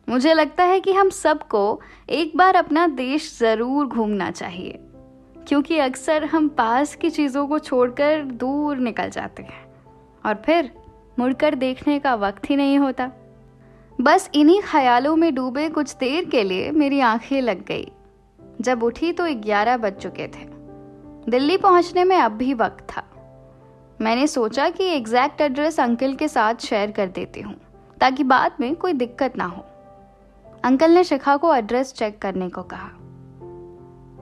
मुझे 0.08 0.32
लगता 0.34 0.64
है 0.64 0.80
कि 0.80 0.92
हम 0.92 1.10
सबको 1.10 1.80
एक 2.10 2.36
बार 2.36 2.56
अपना 2.56 2.86
देश 2.86 3.38
ज़रूर 3.38 3.86
घूमना 3.86 4.30
चाहिए, 4.30 4.78
क्योंकि 5.36 5.78
अक्सर 5.78 6.24
हम 6.24 6.48
पास 6.48 6.94
की 6.94 7.10
चीज़ों 7.10 7.46
को 7.46 7.58
छोड़कर 7.58 8.22
दूर 8.34 8.76
निकल 8.78 9.10
जाते 9.10 9.42
हैं, 9.42 9.64
और 10.24 10.42
फिर 10.46 10.70
मुड़कर 11.18 11.54
देखने 11.54 11.98
का 11.98 12.14
वक्त 12.16 12.50
ही 12.50 12.56
नहीं 12.56 12.78
होता। 12.78 13.10
बस 13.98 14.30
इन्हीं 14.34 14.60
ख्यालों 14.62 15.16
में 15.16 15.34
डूबे 15.34 15.68
कुछ 15.68 15.94
देर 15.96 16.24
के 16.24 16.42
लिए 16.42 16.70
मेरी 16.72 17.00
आँखें 17.00 17.40
लग 17.40 17.64
गई। 17.64 17.90
जब 18.60 18.82
उठी 18.82 19.12
तो 19.12 19.24
ग्यारह 19.36 19.76
बज 19.76 19.94
चुके 19.94 20.26
थे। 20.28 20.44
दिल्ली 21.28 21.56
पहुँचने 21.56 22.04
में 22.04 22.16
अब 22.16 22.32
भी 22.32 22.54
वक्त 22.54 22.86
था। 22.90 23.02
मैंने 24.00 24.26
सोचा 24.26 24.68
कि 24.70 24.84
एग्जैक्ट 24.84 25.40
एड्रेस 25.40 25.80
अंकल 25.80 26.14
के 26.14 26.28
साथ 26.28 26.54
शेयर 26.54 26.90
कर 26.90 27.06
देती 27.06 27.40
हूँ, 27.40 27.54
ताकि 28.00 28.24
बाद 28.24 28.56
में 28.60 28.74
कोई 28.74 28.92
दिक्कत 28.92 29.36
ना 29.36 29.44
हो। 29.44 29.64
अंकल 30.64 30.90
ने 30.90 31.04
शिखा 31.04 31.36
को 31.36 31.54
एड्रेस 31.54 31.92
चेक 31.92 32.18
करने 32.18 32.48
को 32.48 32.62
कहा। 32.62 32.90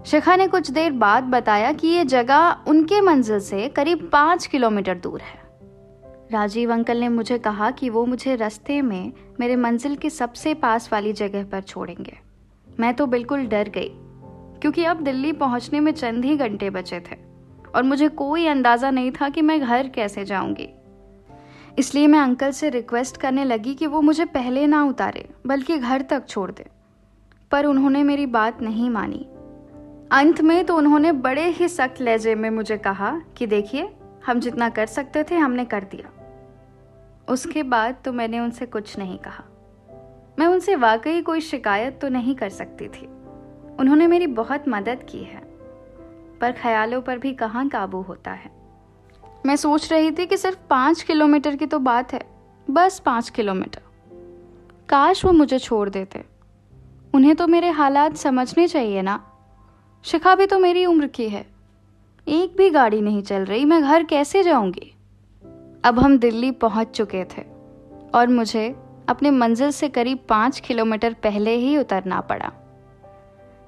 शिखा 0.05 0.37
ने 0.37 0.47
कुछ 0.49 0.71
देर 0.71 0.93
बाद 0.93 1.25
बताया 1.25 1.73
कि 1.73 1.89
ये 1.89 2.05
जगह 2.05 2.65
उनके 2.69 3.01
मंजिल 3.01 3.41
से 3.41 3.69
करीब 3.69 4.09
पाँच 4.13 4.47
किलोमीटर 4.47 4.95
दूर 4.95 5.21
है। 5.21 5.43
राजीव 6.33 6.73
अंकल 6.73 7.01
ने 7.01 7.09
मुझे 7.09 7.39
कहा 7.39 7.71
कि 7.71 7.91
वो 7.91 8.07
मुझे 8.07 8.37
रास्ते 8.37 8.81
में 8.83 9.13
मेरे 9.41 9.57
मंजिल 9.57 9.97
के 9.97 10.11
सबसे 10.11 10.55
पास 10.55 10.89
वाली 10.93 11.13
जगह 11.13 11.45
पर 11.45 11.63
छोड़ेंगे। 11.63 12.17
मैं 12.81 12.95
तो 12.95 13.07
बिल्कुल 13.07 13.47
डर 13.47 13.69
गई, 13.69 13.91
क्योंकि 14.61 14.85
अब 14.85 15.01
दिल्ली 15.01 15.33
पहुँचने 15.33 15.81
में 15.81 15.93
चंद 15.93 16.25
ही 16.25 16.37
घंटे 16.37 16.71
बचे 16.71 17.01
थे। 17.01 17.17
और 17.75 17.83
मुझे 17.83 18.09
कोई 18.09 18.47
अंदाज़ा 18.47 18.91
नहीं 18.91 19.11
था 19.11 19.29
कि 19.29 19.43
मैं 19.43 19.61
घर 19.61 19.89
कैसे 19.89 20.25
जाऊँगी। 20.25 20.69
इसलिए 21.79 22.07
मैं 22.07 22.19
अंकल 22.19 22.51
से 22.51 22.71
रिक्वेस्ट 22.71 23.17
करने 23.17 23.45
लगी 23.45 23.75
कि 23.75 23.87
वो 23.87 24.01
मुझे 24.01 24.25
पहले 24.25 24.67
ना 24.67 24.85
उतारे, 24.85 25.29
बल्कि 25.47 25.79
घर 25.79 26.03
तक 26.03 26.29
छोड़ 26.29 26.51
दे। 26.51 26.67
पर 27.51 27.67
उन्होंने 27.67 28.03
मेरी 28.03 28.27
बात 28.27 28.63
नहीं 28.63 28.91
मानी। 28.91 29.29
अंत 30.13 30.41
में 30.41 30.65
तो 30.65 30.77
उन्होंने 30.77 31.13
बड़े 31.13 31.49
ही 31.49 31.69
सख्त 31.69 32.01
लहजे 32.01 32.35
में 32.35 32.51
मुझे 32.51 32.79
कहा 32.79 33.21
कि 33.37 33.47
देखिए, 33.47 33.93
हम 34.27 34.41
जितना 34.41 34.69
कर 34.69 34.87
सकते 34.87 35.25
थे, 35.25 35.35
हमने 35.35 35.65
कर 35.65 35.85
दिया। 35.85 36.11
उसके 37.29 37.63
बाद 37.63 37.97
तो 38.05 38.13
मैंने 38.13 38.41
उनसे 38.41 38.67
कुछ 38.67 38.99
नहीं 38.99 39.19
कहा। 39.19 39.45
मैं 40.39 40.47
उनसे 40.47 40.77
वाकई 40.77 41.23
कोई 41.23 41.41
शिकायत 41.41 41.99
तो 42.01 42.09
नहीं 42.09 42.35
कर 42.35 42.49
सकती 42.49 42.89
थी। 42.89 43.07
उन्होंने 43.81 44.07
मेरी 44.07 44.27
बहुत 44.27 44.65
मदद 44.69 45.07
की 45.11 45.19
है। 45.19 45.44
पर 46.41 46.53
ख्यालों 46.53 47.03
पर 47.03 47.19
भी 47.19 47.33
कहाँ 47.33 47.69
काबू 47.69 48.01
होता 48.01 48.31
है? 48.31 48.51
मैं 49.47 49.57
सोच 49.57 49.93
रही 49.93 50.11
थी 50.11 50.27
कि 50.27 50.37
सिर्फ़ 50.37 50.59
पाँच 50.71 51.03
किलोमीटर 51.03 51.57
की 51.57 51.67
तो 51.67 51.79
बात 51.79 52.13
है, 52.13 52.21
बस 52.71 52.99
पाँच 52.99 53.31
किलोमीटर। 53.31 53.81
काश 54.89 55.25
वो 55.25 55.33
मुझे 55.33 55.59
छोड़ 55.59 55.89
देते। 55.89 56.25
उन्हें 57.15 57.37
तो 57.37 57.47
मेरे 57.47 57.71
हालात 57.71 58.17
समझने 58.17 58.69
चाहिए 58.69 59.03
ना। 59.03 59.33
शिखा 60.05 60.35
भी 60.35 60.47
तो 60.47 60.59
मेरी 60.59 60.87
उम्र 60.87 61.07
की 61.07 61.29
है। 61.29 61.47
एक 62.29 62.57
भी 62.57 62.71
गाड़ी 62.71 63.01
नहीं 63.01 63.23
चल 63.23 63.45
रही, 63.45 63.65
मैं 63.65 63.83
घर 63.83 64.05
कैसे 64.05 64.43
जाऊँगी? 64.43 64.95
अब 65.85 65.99
हम 65.99 66.19
दिल्ली 66.19 66.51
पहुँच 66.51 66.89
चुके 66.89 67.25
थे, 67.25 67.43
और 68.15 68.29
मुझे 68.29 68.77
अपने 69.09 69.31
मंजिल 69.31 69.71
से 69.71 69.89
करीब 69.89 70.19
पाँच 70.29 70.61
किलोमीटर 70.61 71.13
पहले 71.13 71.55
ही 71.55 71.77
उतरना 71.79 72.21
पड़ा। 72.21 72.53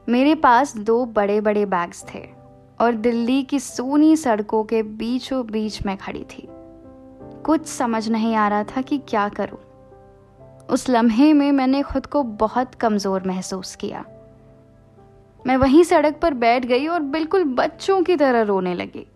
मेरे 0.09 0.35
पास 0.35 0.77
दो 0.77 1.05
बड़े 1.05 1.41
बड़े 1.41 1.67
बैग्स 1.67 2.05
थे। 2.15 2.36
और 2.79 2.95
दिल्ली 2.95 3.43
की 3.43 3.59
सोनी 3.61 4.17
सड़कों 4.17 4.63
के 4.65 4.83
बीचों 4.83 5.45
बीच 5.47 5.85
में 5.87 5.97
खड़ी 5.97 6.25
थी। 6.25 6.47
कुछ 7.45 7.67
समझ 7.67 8.09
नहीं 8.09 8.35
आ 8.35 8.49
रहा 8.49 8.65
था 8.65 8.81
कि 8.81 8.99
क्या 8.99 9.29
करूँ। 9.29 9.59
उस 10.67 10.89
लम्हे 10.89 11.33
में 11.33 11.51
मैंने 11.53 11.83
खुद 11.83 12.07
को 12.07 12.23
बहुत 12.23 12.75
कमज़ोर 12.75 13.27
महसूस 13.27 13.75
किया। 13.77 14.05
मैं 15.45 15.57
वहीं 15.57 15.83
सड़क 15.85 16.19
पर 16.23 16.35
बैठ 16.35 16.67
गई 16.67 16.87
और 16.87 17.01
बिल्कुल 17.01 17.45
बच्चों 17.45 18.03
की 18.03 18.17
तरह 18.17 18.43
रोने 18.43 18.75
लगी। 18.75 19.07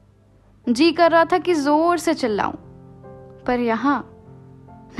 जी 0.66 0.90
कर 0.92 1.10
रहा 1.10 1.24
था 1.24 1.38
कि 1.38 1.54
ज़ोर 1.54 1.98
से 1.98 2.14
चिल्लाऊं, 2.14 2.52
पर 3.46 3.60
यहाँ 3.60 3.98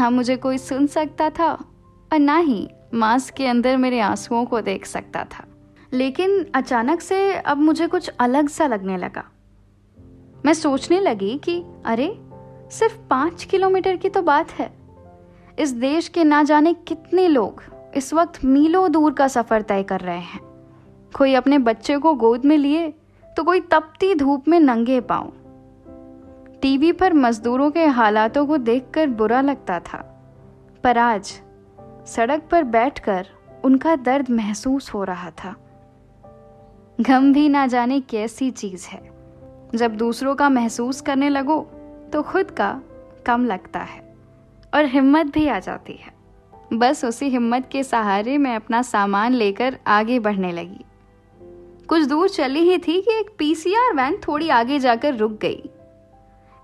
ना 0.00 0.11
मुझे 0.11 0.37
कोई 0.37 0.59
सुन 0.59 0.87
सकता 0.87 1.31
था 1.31 1.52
और 1.52 2.19
ना 2.19 2.37
ही 2.37 2.69
मास्क 2.95 3.35
के 3.35 3.47
अंदर 3.47 3.76
मेरे 3.76 4.00
आंसुओं 4.00 4.45
को 4.45 4.61
देख 4.61 4.87
सकता 4.87 5.25
था। 5.25 5.45
लेकिन 5.92 6.47
अचानक 6.54 7.00
से 7.00 7.35
अब 7.35 7.56
मुझे 7.56 7.87
कुछ 7.87 8.11
अलग 8.20 8.49
सा 8.49 8.66
लगने 8.66 8.97
लगा। 8.97 9.25
मैं 10.47 10.52
सोचने 10.52 11.00
लगी 11.00 11.38
कि, 11.38 11.64
अरे, 11.85 12.18
सिर्फ़ 12.70 12.99
पाँच 13.11 13.44
किलोमीटर 13.44 13.97
की 13.97 14.09
तो 14.09 14.23
बात 14.23 14.52
है। 14.52 14.73
इस 15.59 15.70
देश 15.70 16.09
के 16.09 16.25
ना 16.25 16.42
जाने 16.42 16.75
कितने 16.75 17.28
लोग 17.28 17.62
इस 17.97 18.14
वक्त 18.14 18.44
मीलों 18.44 18.92
दूर 18.92 19.12
का 19.12 19.28
सफ़र 19.28 19.62
तय 19.62 19.82
कर 19.82 20.00
रहे 20.00 20.18
हैं। 20.18 20.40
कोई 21.18 21.35
अपने 21.35 21.59
बच्चे 21.59 21.99
को 21.99 22.14
गोद 22.14 22.44
में 22.44 22.59
लिए 22.59 22.88
तो 23.37 23.44
कोई 23.44 23.61
तपती 23.61 24.14
धूप 24.14 24.49
में 24.49 24.61
नंगे 24.61 25.00
पाओ 25.00 25.32
टीवी 26.62 26.92
पर 26.92 27.12
मजदूरों 27.12 27.70
के 27.70 27.87
हालातों 27.87 28.47
को 28.47 28.56
देखकर 28.56 29.06
बुरा 29.09 29.40
लगता 29.40 29.80
था। 29.80 30.23
पर 30.85 30.99
आज 30.99 31.40
सड़क 32.06 32.42
पर 32.50 32.62
बैठकर 32.62 33.26
उनका 33.64 33.97
दर्द 33.97 34.30
महसूस 34.30 34.94
हो 34.94 35.04
रहा 35.04 35.30
था। 35.30 35.70
गम 37.00 37.33
भी 37.33 37.49
ना 37.49 37.66
जाने 37.66 37.99
कैसी 38.00 38.50
चीज़ 38.50 38.87
है। 38.87 39.00
जब 39.75 39.97
दूसरों 39.97 40.35
का 40.35 40.49
महसूस 40.49 41.00
करने 41.00 41.28
लगो 41.28 41.59
तो 42.12 42.23
खुद 42.23 42.50
का 42.50 42.71
कम 43.26 43.45
लगता 43.45 43.78
है 43.80 44.00
और 44.75 44.85
हिम्मत 44.85 45.26
भी 45.26 45.47
आ 45.49 45.59
जाती 45.59 45.92
है। 45.92 46.12
बस 46.73 47.04
उसी 47.04 47.28
हिम्मत 47.28 47.69
के 47.73 47.83
सहारे 47.83 48.37
मैं 48.38 48.54
अपना 48.57 48.80
सामान 48.83 49.33
लेकर 49.33 49.78
आगे 49.87 50.19
बढ़ने 50.19 50.50
लगी। 50.52 50.85
कुछ 51.88 52.04
दूर 52.04 52.28
चली 52.28 52.61
ही 52.61 52.76
थी 52.78 53.00
कि 53.00 53.19
एक 53.19 53.30
पीसीआर 53.38 53.95
वैन 53.95 54.16
थोड़ी 54.19 54.49
आगे 54.49 54.78
जाकर 54.78 55.14
रुक 55.14 55.38
गई। 55.42 55.62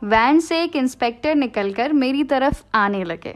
वैन 0.02 0.40
से 0.40 0.62
एक 0.62 0.76
इंस्पेक्टर 0.76 1.35
निकलकर 1.35 1.93
मेरी 1.93 2.25
तरफ़ 2.25 2.62
आने 2.75 3.02
लगे। 3.05 3.35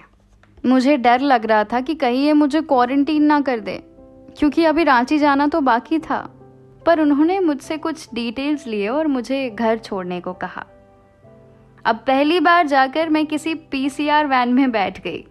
मुझे 0.67 0.97
डर 0.97 1.21
लग 1.21 1.47
रहा 1.47 1.65
था 1.65 1.81
कि 1.81 1.95
कहीं 1.95 2.25
ये 2.25 2.33
मुझे 2.33 2.61
क्वारंटीन 2.63 3.23
ना 3.23 3.41
कर 3.41 3.61
दे, 3.61 3.79
क्योंकि 4.39 4.65
अभी 4.65 4.85
रांची 4.85 5.19
जाना 5.19 5.47
तो 5.47 5.61
बाकी 5.61 5.99
था। 6.01 6.21
पर 6.87 7.01
उन्होंने 7.01 7.41
मुझसे 7.41 7.77
कुछ 7.77 8.09
डिटेल्स 8.15 8.67
लिए 8.67 8.89
और 8.89 9.07
मुझे 9.07 9.51
घर 9.51 9.79
छोड़ने 9.79 10.21
को 10.21 10.33
कहा। 10.33 10.67
अब 11.85 11.97
पहली 11.97 12.41
बार 12.41 12.67
जाकर 12.67 13.09
मैं 13.09 13.27
किसी 13.27 13.55
पीसीआर 13.55 14.27
वैन 14.27 14.49
में 14.49 14.71
बैठ 14.71 15.01
गई। 15.01 15.25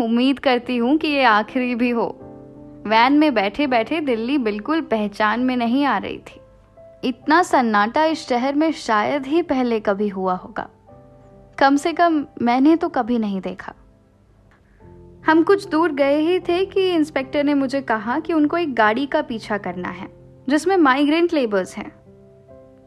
उम्मीद 0.00 0.38
करती 0.38 0.76
हूँ 0.76 0.96
कि 0.98 1.08
ये 1.08 1.24
आखिरी 1.24 1.74
भी 1.74 1.90
हो। 1.90 2.06
वैन 2.86 3.12
में 3.12 3.34
बैठे 3.34 3.66
बैठे 3.66 4.00
दिल्ली 4.00 4.38
बिल्कुल 4.38 4.80
पहचान 4.80 5.40
में 5.40 5.56
नहीं 5.56 5.84
आ 5.84 5.98
रही 5.98 6.18
थी। 6.18 6.40
इतना 7.04 7.42
सन्नाटा 7.42 8.04
इस 8.04 8.28
शहर 8.28 8.54
में 8.54 8.72
शायद 8.72 9.26
ही 9.26 9.42
पहले 9.42 9.80
कभी 9.80 10.08
हुआ 10.08 10.34
होगा। 10.34 10.68
कम 11.58 11.76
से 11.76 11.92
कम 11.92 12.26
मैंने 12.42 12.76
तो 12.76 12.88
कभी 12.88 13.18
नहीं 13.18 13.40
देखा। 13.40 13.72
हम 15.26 15.42
कुछ 15.42 15.68
दूर 15.68 15.92
गए 15.92 16.18
ही 16.18 16.40
थे 16.40 16.64
कि 16.64 16.90
इंस्पेक्टर 16.90 17.44
ने 17.44 17.54
मुझे 17.54 17.80
कहा 17.80 18.18
कि 18.20 18.32
उनको 18.32 18.56
एक 18.56 18.74
गाड़ी 18.74 19.06
का 19.06 19.22
पीछा 19.22 19.58
करना 19.58 19.88
है। 19.88 20.21
जिसमें 20.48 20.76
माइग्रेंट 20.76 21.32
लेबर्स 21.34 21.76
हैं। 21.76 21.90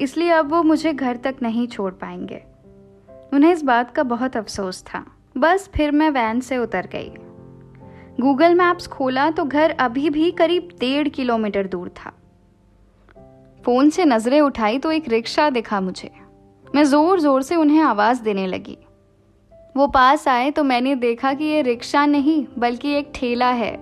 इसलिए 0.02 0.30
अब 0.30 0.52
वो 0.52 0.62
मुझे 0.64 0.94
घर 0.94 1.18
तक 1.18 1.36
नहीं 1.42 1.68
छोड़ 1.68 1.92
पाएँगे। 1.94 2.42
उन्हें 3.34 3.52
इस 3.54 3.64
बात 3.64 3.92
का 3.92 4.04
बहुत 4.04 4.38
अफसोस 4.38 4.84
था। 4.84 5.06
बस 5.38 5.70
फिर 5.76 5.92
मैं 5.92 6.10
वैन 6.10 6.40
से 6.40 6.58
उतर 6.58 6.88
गई। 6.92 7.12
गूगल 8.20 8.56
मैप्स 8.56 8.88
खोला 8.88 9.30
तो 9.32 9.46
घर 9.46 9.72
अभी 9.72 10.10
भी 10.10 10.30
करीब 10.32 10.70
डेढ़ 10.80 11.08
किलोमीटर 11.08 11.68
दूर 11.68 11.90
था। 11.90 12.14
फ़ोन 13.64 13.90
से 13.90 14.06
नज़रें 14.06 14.40
उठाई 14.42 14.78
तो 14.78 14.92
एक 14.92 15.10
रिक्शा 15.10 15.50
दिखा 15.50 15.82
मुझे। 15.82 16.12
मैं 16.66 16.84
ज़ोर 16.84 17.20
ज़ोर 17.20 17.42
से 17.42 17.56
उन्हें 17.56 17.82
आवाज़ 17.82 18.22
देने 18.24 18.46
लगी। 18.48 18.78
वो 19.78 19.88
पास 19.88 20.28
आए 20.28 20.52
तो 20.52 20.64
मैंने 20.64 20.96
देखा 20.96 21.34
कि 21.34 21.44
ये 21.44 21.62
रिक्शा 21.62 22.06
नहीं, 22.06 22.46
बल्कि 22.60 22.92
एक 22.92 23.12
ठेला 23.16 23.50
है। 23.52 23.76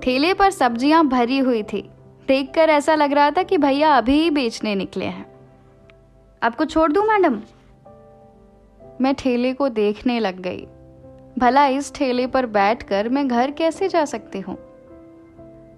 ठेले 0.00 0.32
पर 0.34 0.50
सब्ज़ियाँ 0.50 1.06
भरी 1.06 1.38
हुई 1.38 1.62
थी। 1.62 1.88
देखकर 2.28 2.68
ऐसा 2.68 2.94
लग 2.94 3.12
रहा 3.12 3.30
था 3.30 3.42
कि 3.42 3.58
भैया 3.58 3.96
अभी 3.96 4.12
ही 4.12 4.30
बेचने 4.30 4.74
निकले 4.74 5.04
हैं। 5.04 5.32
आपको 6.42 6.64
छोड़ 6.64 6.92
दूँ, 6.92 7.04
मैडम? 7.04 7.40
मैं 9.00 9.14
ठेले 9.14 9.52
को 9.52 9.68
देखने 9.68 10.20
लग 10.20 10.40
गई। 10.40 10.66
भला 11.38 11.66
इस 11.66 11.94
ठेले 11.94 12.26
पर 12.26 12.46
बैठकर 12.46 13.08
मैं 13.08 13.28
घर 13.28 13.50
कैसे 13.50 13.88
जा 13.88 14.04
सकती 14.04 14.40
हूँ? 14.40 14.58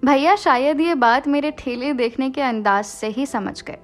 भैया, 0.05 0.35
शायद 0.35 0.81
ये 0.81 0.95
बात 0.95 1.27
मेरे 1.27 1.51
ठेले 1.51 1.93
देखने 1.93 2.29
के 2.29 2.41
अंदाज 2.41 2.85
से 2.85 3.07
ही 3.07 3.25
समझ 3.25 3.63
गए। 3.63 3.77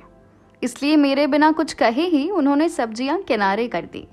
इसलिए 0.63 0.95
मेरे 0.95 1.27
बिना 1.27 1.51
कुछ 1.51 1.73
कहे 1.73 2.01
ही 2.01 2.29
उन्होंने 2.29 2.69
सब्ज़ियाँ 2.69 3.21
किनारे 3.21 3.67
कर 3.67 3.85
दी। 3.85 4.07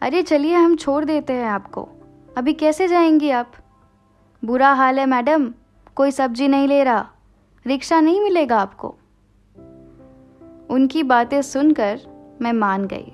अरे, 0.00 0.22
चलिए 0.22 0.54
हम 0.54 0.76
छोड़ 0.76 1.04
देते 1.04 1.32
हैं 1.32 1.46
आपको। 1.46 1.88
अभी 2.38 2.52
कैसे 2.52 2.88
जाएँगी 2.88 3.30
आप? 3.30 3.52
बुरा 4.44 4.72
हाल 4.72 4.98
है, 4.98 5.06
मैडम। 5.06 5.52
कोई 5.94 6.10
सब्ज़ी 6.10 6.48
नहीं 6.48 6.68
ले 6.68 6.84
रहा। 6.84 7.10
रिक्शा 7.66 8.00
नहीं 8.00 8.20
मिलेगा 8.20 8.58
आपको। 8.58 8.88
उनकी 10.70 11.02
बातें 11.02 11.40
सुनकर 11.42 12.00
मैं 12.42 12.52
मान 12.52 12.86
गई। 12.86 13.12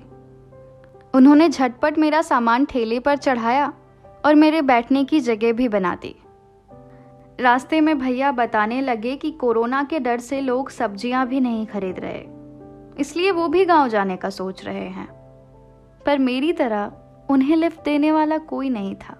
उन्होंने 1.13 1.47
झटपट 1.49 1.97
मेरा 1.97 2.21
सामान 2.21 2.65
ठेले 2.65 2.99
पर 2.99 3.17
चढ़ाया 3.17 3.73
और 4.25 4.35
मेरे 4.35 4.61
बैठने 4.61 5.03
की 5.03 5.19
जगह 5.19 5.53
भी 5.53 5.67
बना 5.67 5.93
दी। 5.95 6.15
रास्ते 7.39 7.81
में 7.81 7.97
भैया 7.99 8.31
बताने 8.31 8.79
लगे 8.81 9.15
कि 9.15 9.31
कोरोना 9.31 9.83
के 9.83 9.99
डर 9.99 10.19
से 10.19 10.41
लोग 10.41 10.69
सब्ज़ियाँ 10.69 11.25
भी 11.27 11.39
नहीं 11.39 11.65
खरीद 11.65 11.99
रहे, 11.99 12.23
इसलिए 12.99 13.31
वो 13.31 13.47
भी 13.47 13.65
गाँव 13.65 13.87
जाने 13.87 14.17
का 14.17 14.29
सोच 14.29 14.65
रहे 14.65 14.87
हैं। 14.87 15.07
पर 16.05 16.17
मेरी 16.19 16.53
तरह 16.53 16.91
उन्हें 17.29 17.55
लिफ्ट 17.55 17.83
देने 17.85 18.11
वाला 18.11 18.37
कोई 18.37 18.69
नहीं 18.69 18.95
था। 18.95 19.17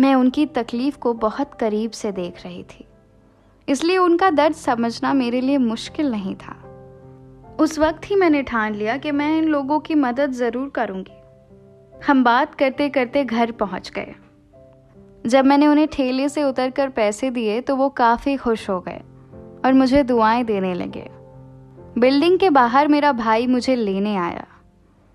मैं 0.00 0.14
उनकी 0.14 0.46
तकलीफ़ 0.46 0.98
को 0.98 1.12
बहुत 1.14 1.54
करीब 1.54 1.90
से 1.90 2.12
देख 2.12 2.42
रही 2.44 2.62
थी। 2.64 2.86
इसलिए 3.68 3.98
उनका 3.98 4.30
दर्द 4.30 4.54
समझना 4.54 5.12
मेरे 5.14 5.40
लिए 5.40 5.58
मुश्किल 5.58 6.10
नहीं 6.10 6.34
था। 6.34 6.56
उस 7.60 7.78
वक्त 7.78 8.10
ही 8.10 8.16
मैंने 8.16 8.42
ठान 8.42 8.74
लिया 8.74 8.96
कि 8.96 9.10
मैं 9.10 9.36
इन 9.38 9.44
लोगों 9.44 9.80
की 9.80 9.94
मदद 9.94 10.32
ज़रूर 10.32 10.68
करूँगी। 10.68 11.18
हम 12.06 12.24
बात 12.24 12.54
करते 12.54 12.88
करते 12.88 13.24
घर 13.24 13.50
पहुँच 13.52 13.90
गए। 13.90 14.14
जब 15.26 15.44
मैंने 15.44 15.66
उन्हें 15.66 15.86
ठेले 15.88 16.28
से 16.28 16.44
उतरकर 16.44 16.88
पैसे 16.88 17.30
दिए 17.30 17.60
तो 17.60 17.76
वो 17.76 17.88
काफ़ी 17.88 18.36
खुश 18.36 18.68
हो 18.70 18.80
गए 18.80 19.00
और 19.64 19.72
मुझे 19.72 20.02
दुआएँ 20.02 20.44
देने 20.44 20.74
लगे। 20.74 21.08
बिल्डिंग 21.98 22.38
के 22.38 22.50
बाहर 22.50 22.88
मेरा 22.88 23.12
भाई 23.12 23.46
मुझे 23.46 23.76
लेने 23.76 24.16
आया। 24.16 24.46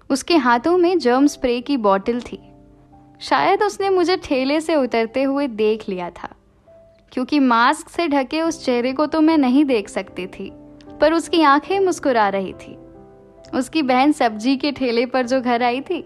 उसके 0.09 0.35
हाथों 0.35 0.77
में 0.77 0.97
जर्म 0.99 1.27
स्प्रे 1.27 1.59
की 1.61 1.77
बोतल 1.77 2.21
थी। 2.21 2.39
शायद 3.19 3.63
उसने 3.63 3.89
मुझे 3.89 4.17
ठेले 4.17 4.61
से 4.61 4.75
उतरते 4.75 5.23
हुए 5.23 5.47
देख 5.47 5.89
लिया 5.89 6.09
था। 6.09 6.29
क्योंकि 7.17 7.37
मास्क 7.39 7.87
से 7.89 8.07
ढके 8.07 8.41
उस 8.41 8.63
चेहरे 8.65 8.91
को 8.93 9.05
तो 9.05 9.19
मैं 9.21 9.37
नहीं 9.37 9.63
देख 9.65 9.87
सकती 9.89 10.25
थी, 10.27 10.49
पर 11.01 11.13
उसकी 11.13 11.41
आँखें 11.41 11.79
मुस्कुरा 11.79 12.27
रही 12.29 12.51
थी। 12.53 12.75
उसकी 13.53 13.81
बहन 13.81 14.11
सब्ज़ी 14.11 14.55
के 14.57 14.71
ठेले 14.71 15.05
पर 15.05 15.25
जो 15.25 15.39
घर 15.41 15.63
आई 15.63 15.79
थी, 15.81 16.03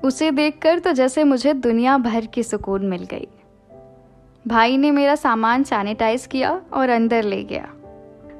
उसे 0.00 0.30
देखकर 0.30 0.78
तो 0.78 0.92
जैसे 0.92 1.24
मुझे 1.24 1.52
दुनिया 1.54 1.96
भर 1.98 2.26
की 2.26 2.42
सुकून 2.42 2.86
मिल 2.86 3.04
गई। 3.04 3.28
भाई 4.46 4.76
ने 4.76 4.90
मेरा 4.90 5.14
सामान 5.14 5.64
सैनिटाइज 5.64 6.26
किया 6.26 6.60
और 6.72 6.88
अंदर 6.88 7.24
ले 7.24 7.42
गया। 7.44 7.68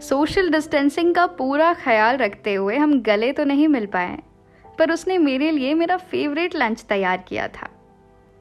सोशल 0.00 0.50
डिस्टेंसिंग 0.50 1.14
का 1.14 1.26
पूरा 1.26 1.73
ख्याल 1.75 2.17
रखते 2.17 2.55
हुए 2.55 2.76
हम 2.76 3.00
गले 3.03 3.31
तो 3.33 3.45
नहीं 3.45 3.69
मिल 3.69 3.87
पाए, 3.88 4.19
पर 4.79 4.93
उसने 4.93 5.19
मेरे 5.19 5.50
लिए 5.50 5.75
मेरा 5.75 5.97
फेवरेट 5.97 6.57
लंच 6.57 6.83
तैयार 6.83 7.25
किया 7.29 7.49
था। 7.50 7.69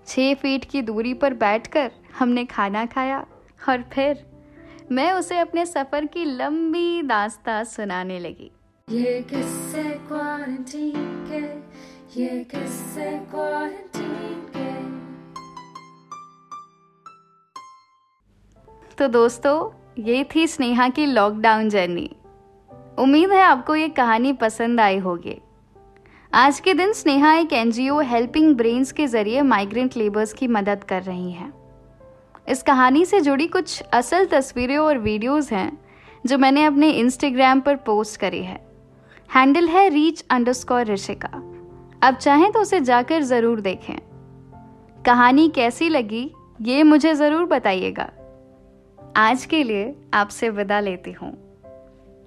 छः 0.08 0.34
फीट 0.34 0.66
की 0.66 0.82
दूरी 0.82 1.14
पर 1.14 1.34
बैठकर 1.36 1.92
हमने 2.20 2.46
खाना 2.46 2.86
खाया। 2.86 3.26
और 3.70 3.84
फिर 3.94 4.26
मैं 4.92 5.12
उसे 5.14 5.38
अपने 5.40 5.66
सफ़र 5.66 6.06
की 6.06 6.26
लंबी 6.26 7.02
दास्ता 7.02 7.64
सुनाने 7.64 8.20
लगी। 8.20 8.52
ये 8.92 9.22
किस्से 9.22 9.84
क्वारंटीन 9.84 11.28
के 11.30 11.44
ये 12.22 12.44
किस्से 12.44 13.12
क्वारंटीन 13.32 14.42
के। 14.58 14.72
तो 18.96 19.08
दोस्तों 19.08 19.56
ये 20.04 20.24
थी 20.36 20.48
स्नेहा 20.48 20.90
की 20.90 21.06
लॉकडाउन 21.06 21.70
जर्नी 21.70 22.10
उम्मीद 23.00 23.32
है 23.32 23.42
आपको 23.42 23.76
ये 23.76 23.90
कहानी 23.90 24.34
पसंद 24.34 24.80
आई 24.80 24.98
होगी। 24.98 25.40
आज 26.34 26.60
के 26.60 26.74
दिन 26.74 26.94
स्नेहा 26.94 27.34
एक 27.34 27.54
एनजीओ 27.54 28.00
हेल्पिंग 28.02 28.56
ब्रेन्स 28.56 28.92
के 28.92 29.08
ज़रिए 29.08 29.42
माइग्रेंट 29.42 29.98
लेबर्स 29.98 30.34
की 30.34 30.48
मदद 30.48 30.84
कर 30.84 31.04
रही 31.04 31.32
हैं। 31.32 31.63
इस 32.48 32.62
कहानी 32.64 33.06
से 33.06 33.20
जुड़ी 33.22 33.48
कुछ 33.48 33.82
असल 33.94 34.26
तस्वीरें 34.26 34.78
और 34.78 34.98
वीडियोस 34.98 35.52
हैं, 35.52 35.72
जो 36.26 36.38
मैंने 36.38 36.64
अपने 36.64 36.90
इंस्टाग्राम 36.90 37.62
पर 37.62 37.76
पोस्ट 37.76 38.20
करी 38.20 38.44
है। 38.44 38.60
हैंडल 39.30 39.68
है 39.68 39.88
रीच 39.90 40.24
अंडरस्कोर 40.32 40.86
ऋषिका। 40.86 41.30
अब 42.04 42.16
चाहें 42.16 42.52
तो 42.52 42.60
उसे 42.60 42.80
जाकर 42.82 43.24
ज़रूर 43.24 43.62
देखें। 43.62 43.96
कहानी 45.06 45.48
कैसी 45.50 45.90
लगी, 45.90 46.30
ये 46.62 46.84
मुझे 46.84 47.14
ज़रूर 47.14 47.46
बताइएगा। 47.46 48.10
आज 49.18 49.46
के 49.46 49.64
लिए 49.64 49.96
आपसे 50.14 50.50
विदा 50.50 50.80
लेती 50.80 51.12
हूँ। 51.12 51.32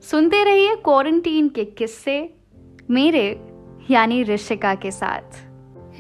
सुनते 0.05 0.43
रहिए 0.45 0.75
क्वारंटीन 0.75 1.49
के 1.49 1.65
किस्से, 1.65 2.19
मेरे, 2.91 3.29
यानी 3.91 4.23
ऋषिका 4.23 4.75
के 4.75 4.91
साथ। 4.91 5.45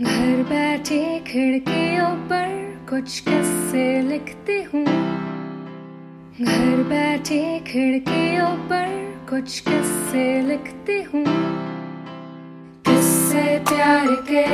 घर 0.02 0.42
बैठे 0.42 1.18
खिड़कियों 1.20 2.14
पर 2.26 2.55
कुछ 2.88 3.18
किस्से 3.20 3.84
लिखती 4.00 4.62
हूँ। 4.62 4.84
घर 6.42 6.82
बैठे 6.88 7.40
खिड़कियों 7.66 8.50
पर 8.68 8.92
कुछ 9.30 9.58
किस्से 9.60 10.24
लिखती 10.42 11.00
हूँ। 11.02 11.24
किस्से 12.86 13.42
प्यार 13.68 14.06
के, 14.30 14.44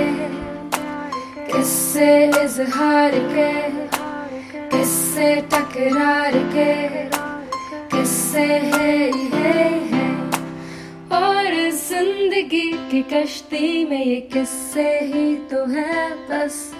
किस्से 1.52 2.08
इजहार 2.42 3.18
के, 3.34 3.52
किस्से 4.70 5.34
टकरार 5.52 6.38
के, 6.54 6.74
किस्से 7.96 8.44
है 8.44 9.10
है 9.34 9.68
है 9.92 10.10
और 11.20 11.70
ज़िंदगी 11.80 12.70
की 12.90 13.02
कश्ती 13.12 13.84
में 13.90 14.04
ये 14.04 14.20
किस्से 14.32 14.88
ही 15.02 15.34
तो 15.50 15.66
है 15.66 16.10
बस। 16.28 16.70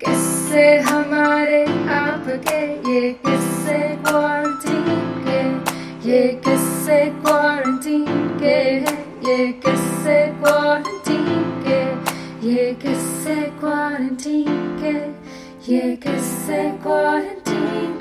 किस्से 0.00 0.78
हमारे 0.78 1.64
आपके? 1.88 2.92
ये 2.92 3.12
किससे 3.26 3.78
क्वारंटीन 3.78 4.98
के? 5.26 5.40
ये 6.10 6.28
किससे 6.28 7.04
क्वारंटीन 7.10 8.28
के 8.42 8.58
ये 9.30 9.52
किससे 9.52 10.26
क्वारंटीन 10.26 11.42
के? 11.66 11.80
ये 12.48 12.72
किससे 12.72 13.34
क्वारंटीन 13.34 14.78
के? 14.82 14.96
ये 15.72 15.96
किससे 15.96 16.70
क्वारंटीन 16.82 17.92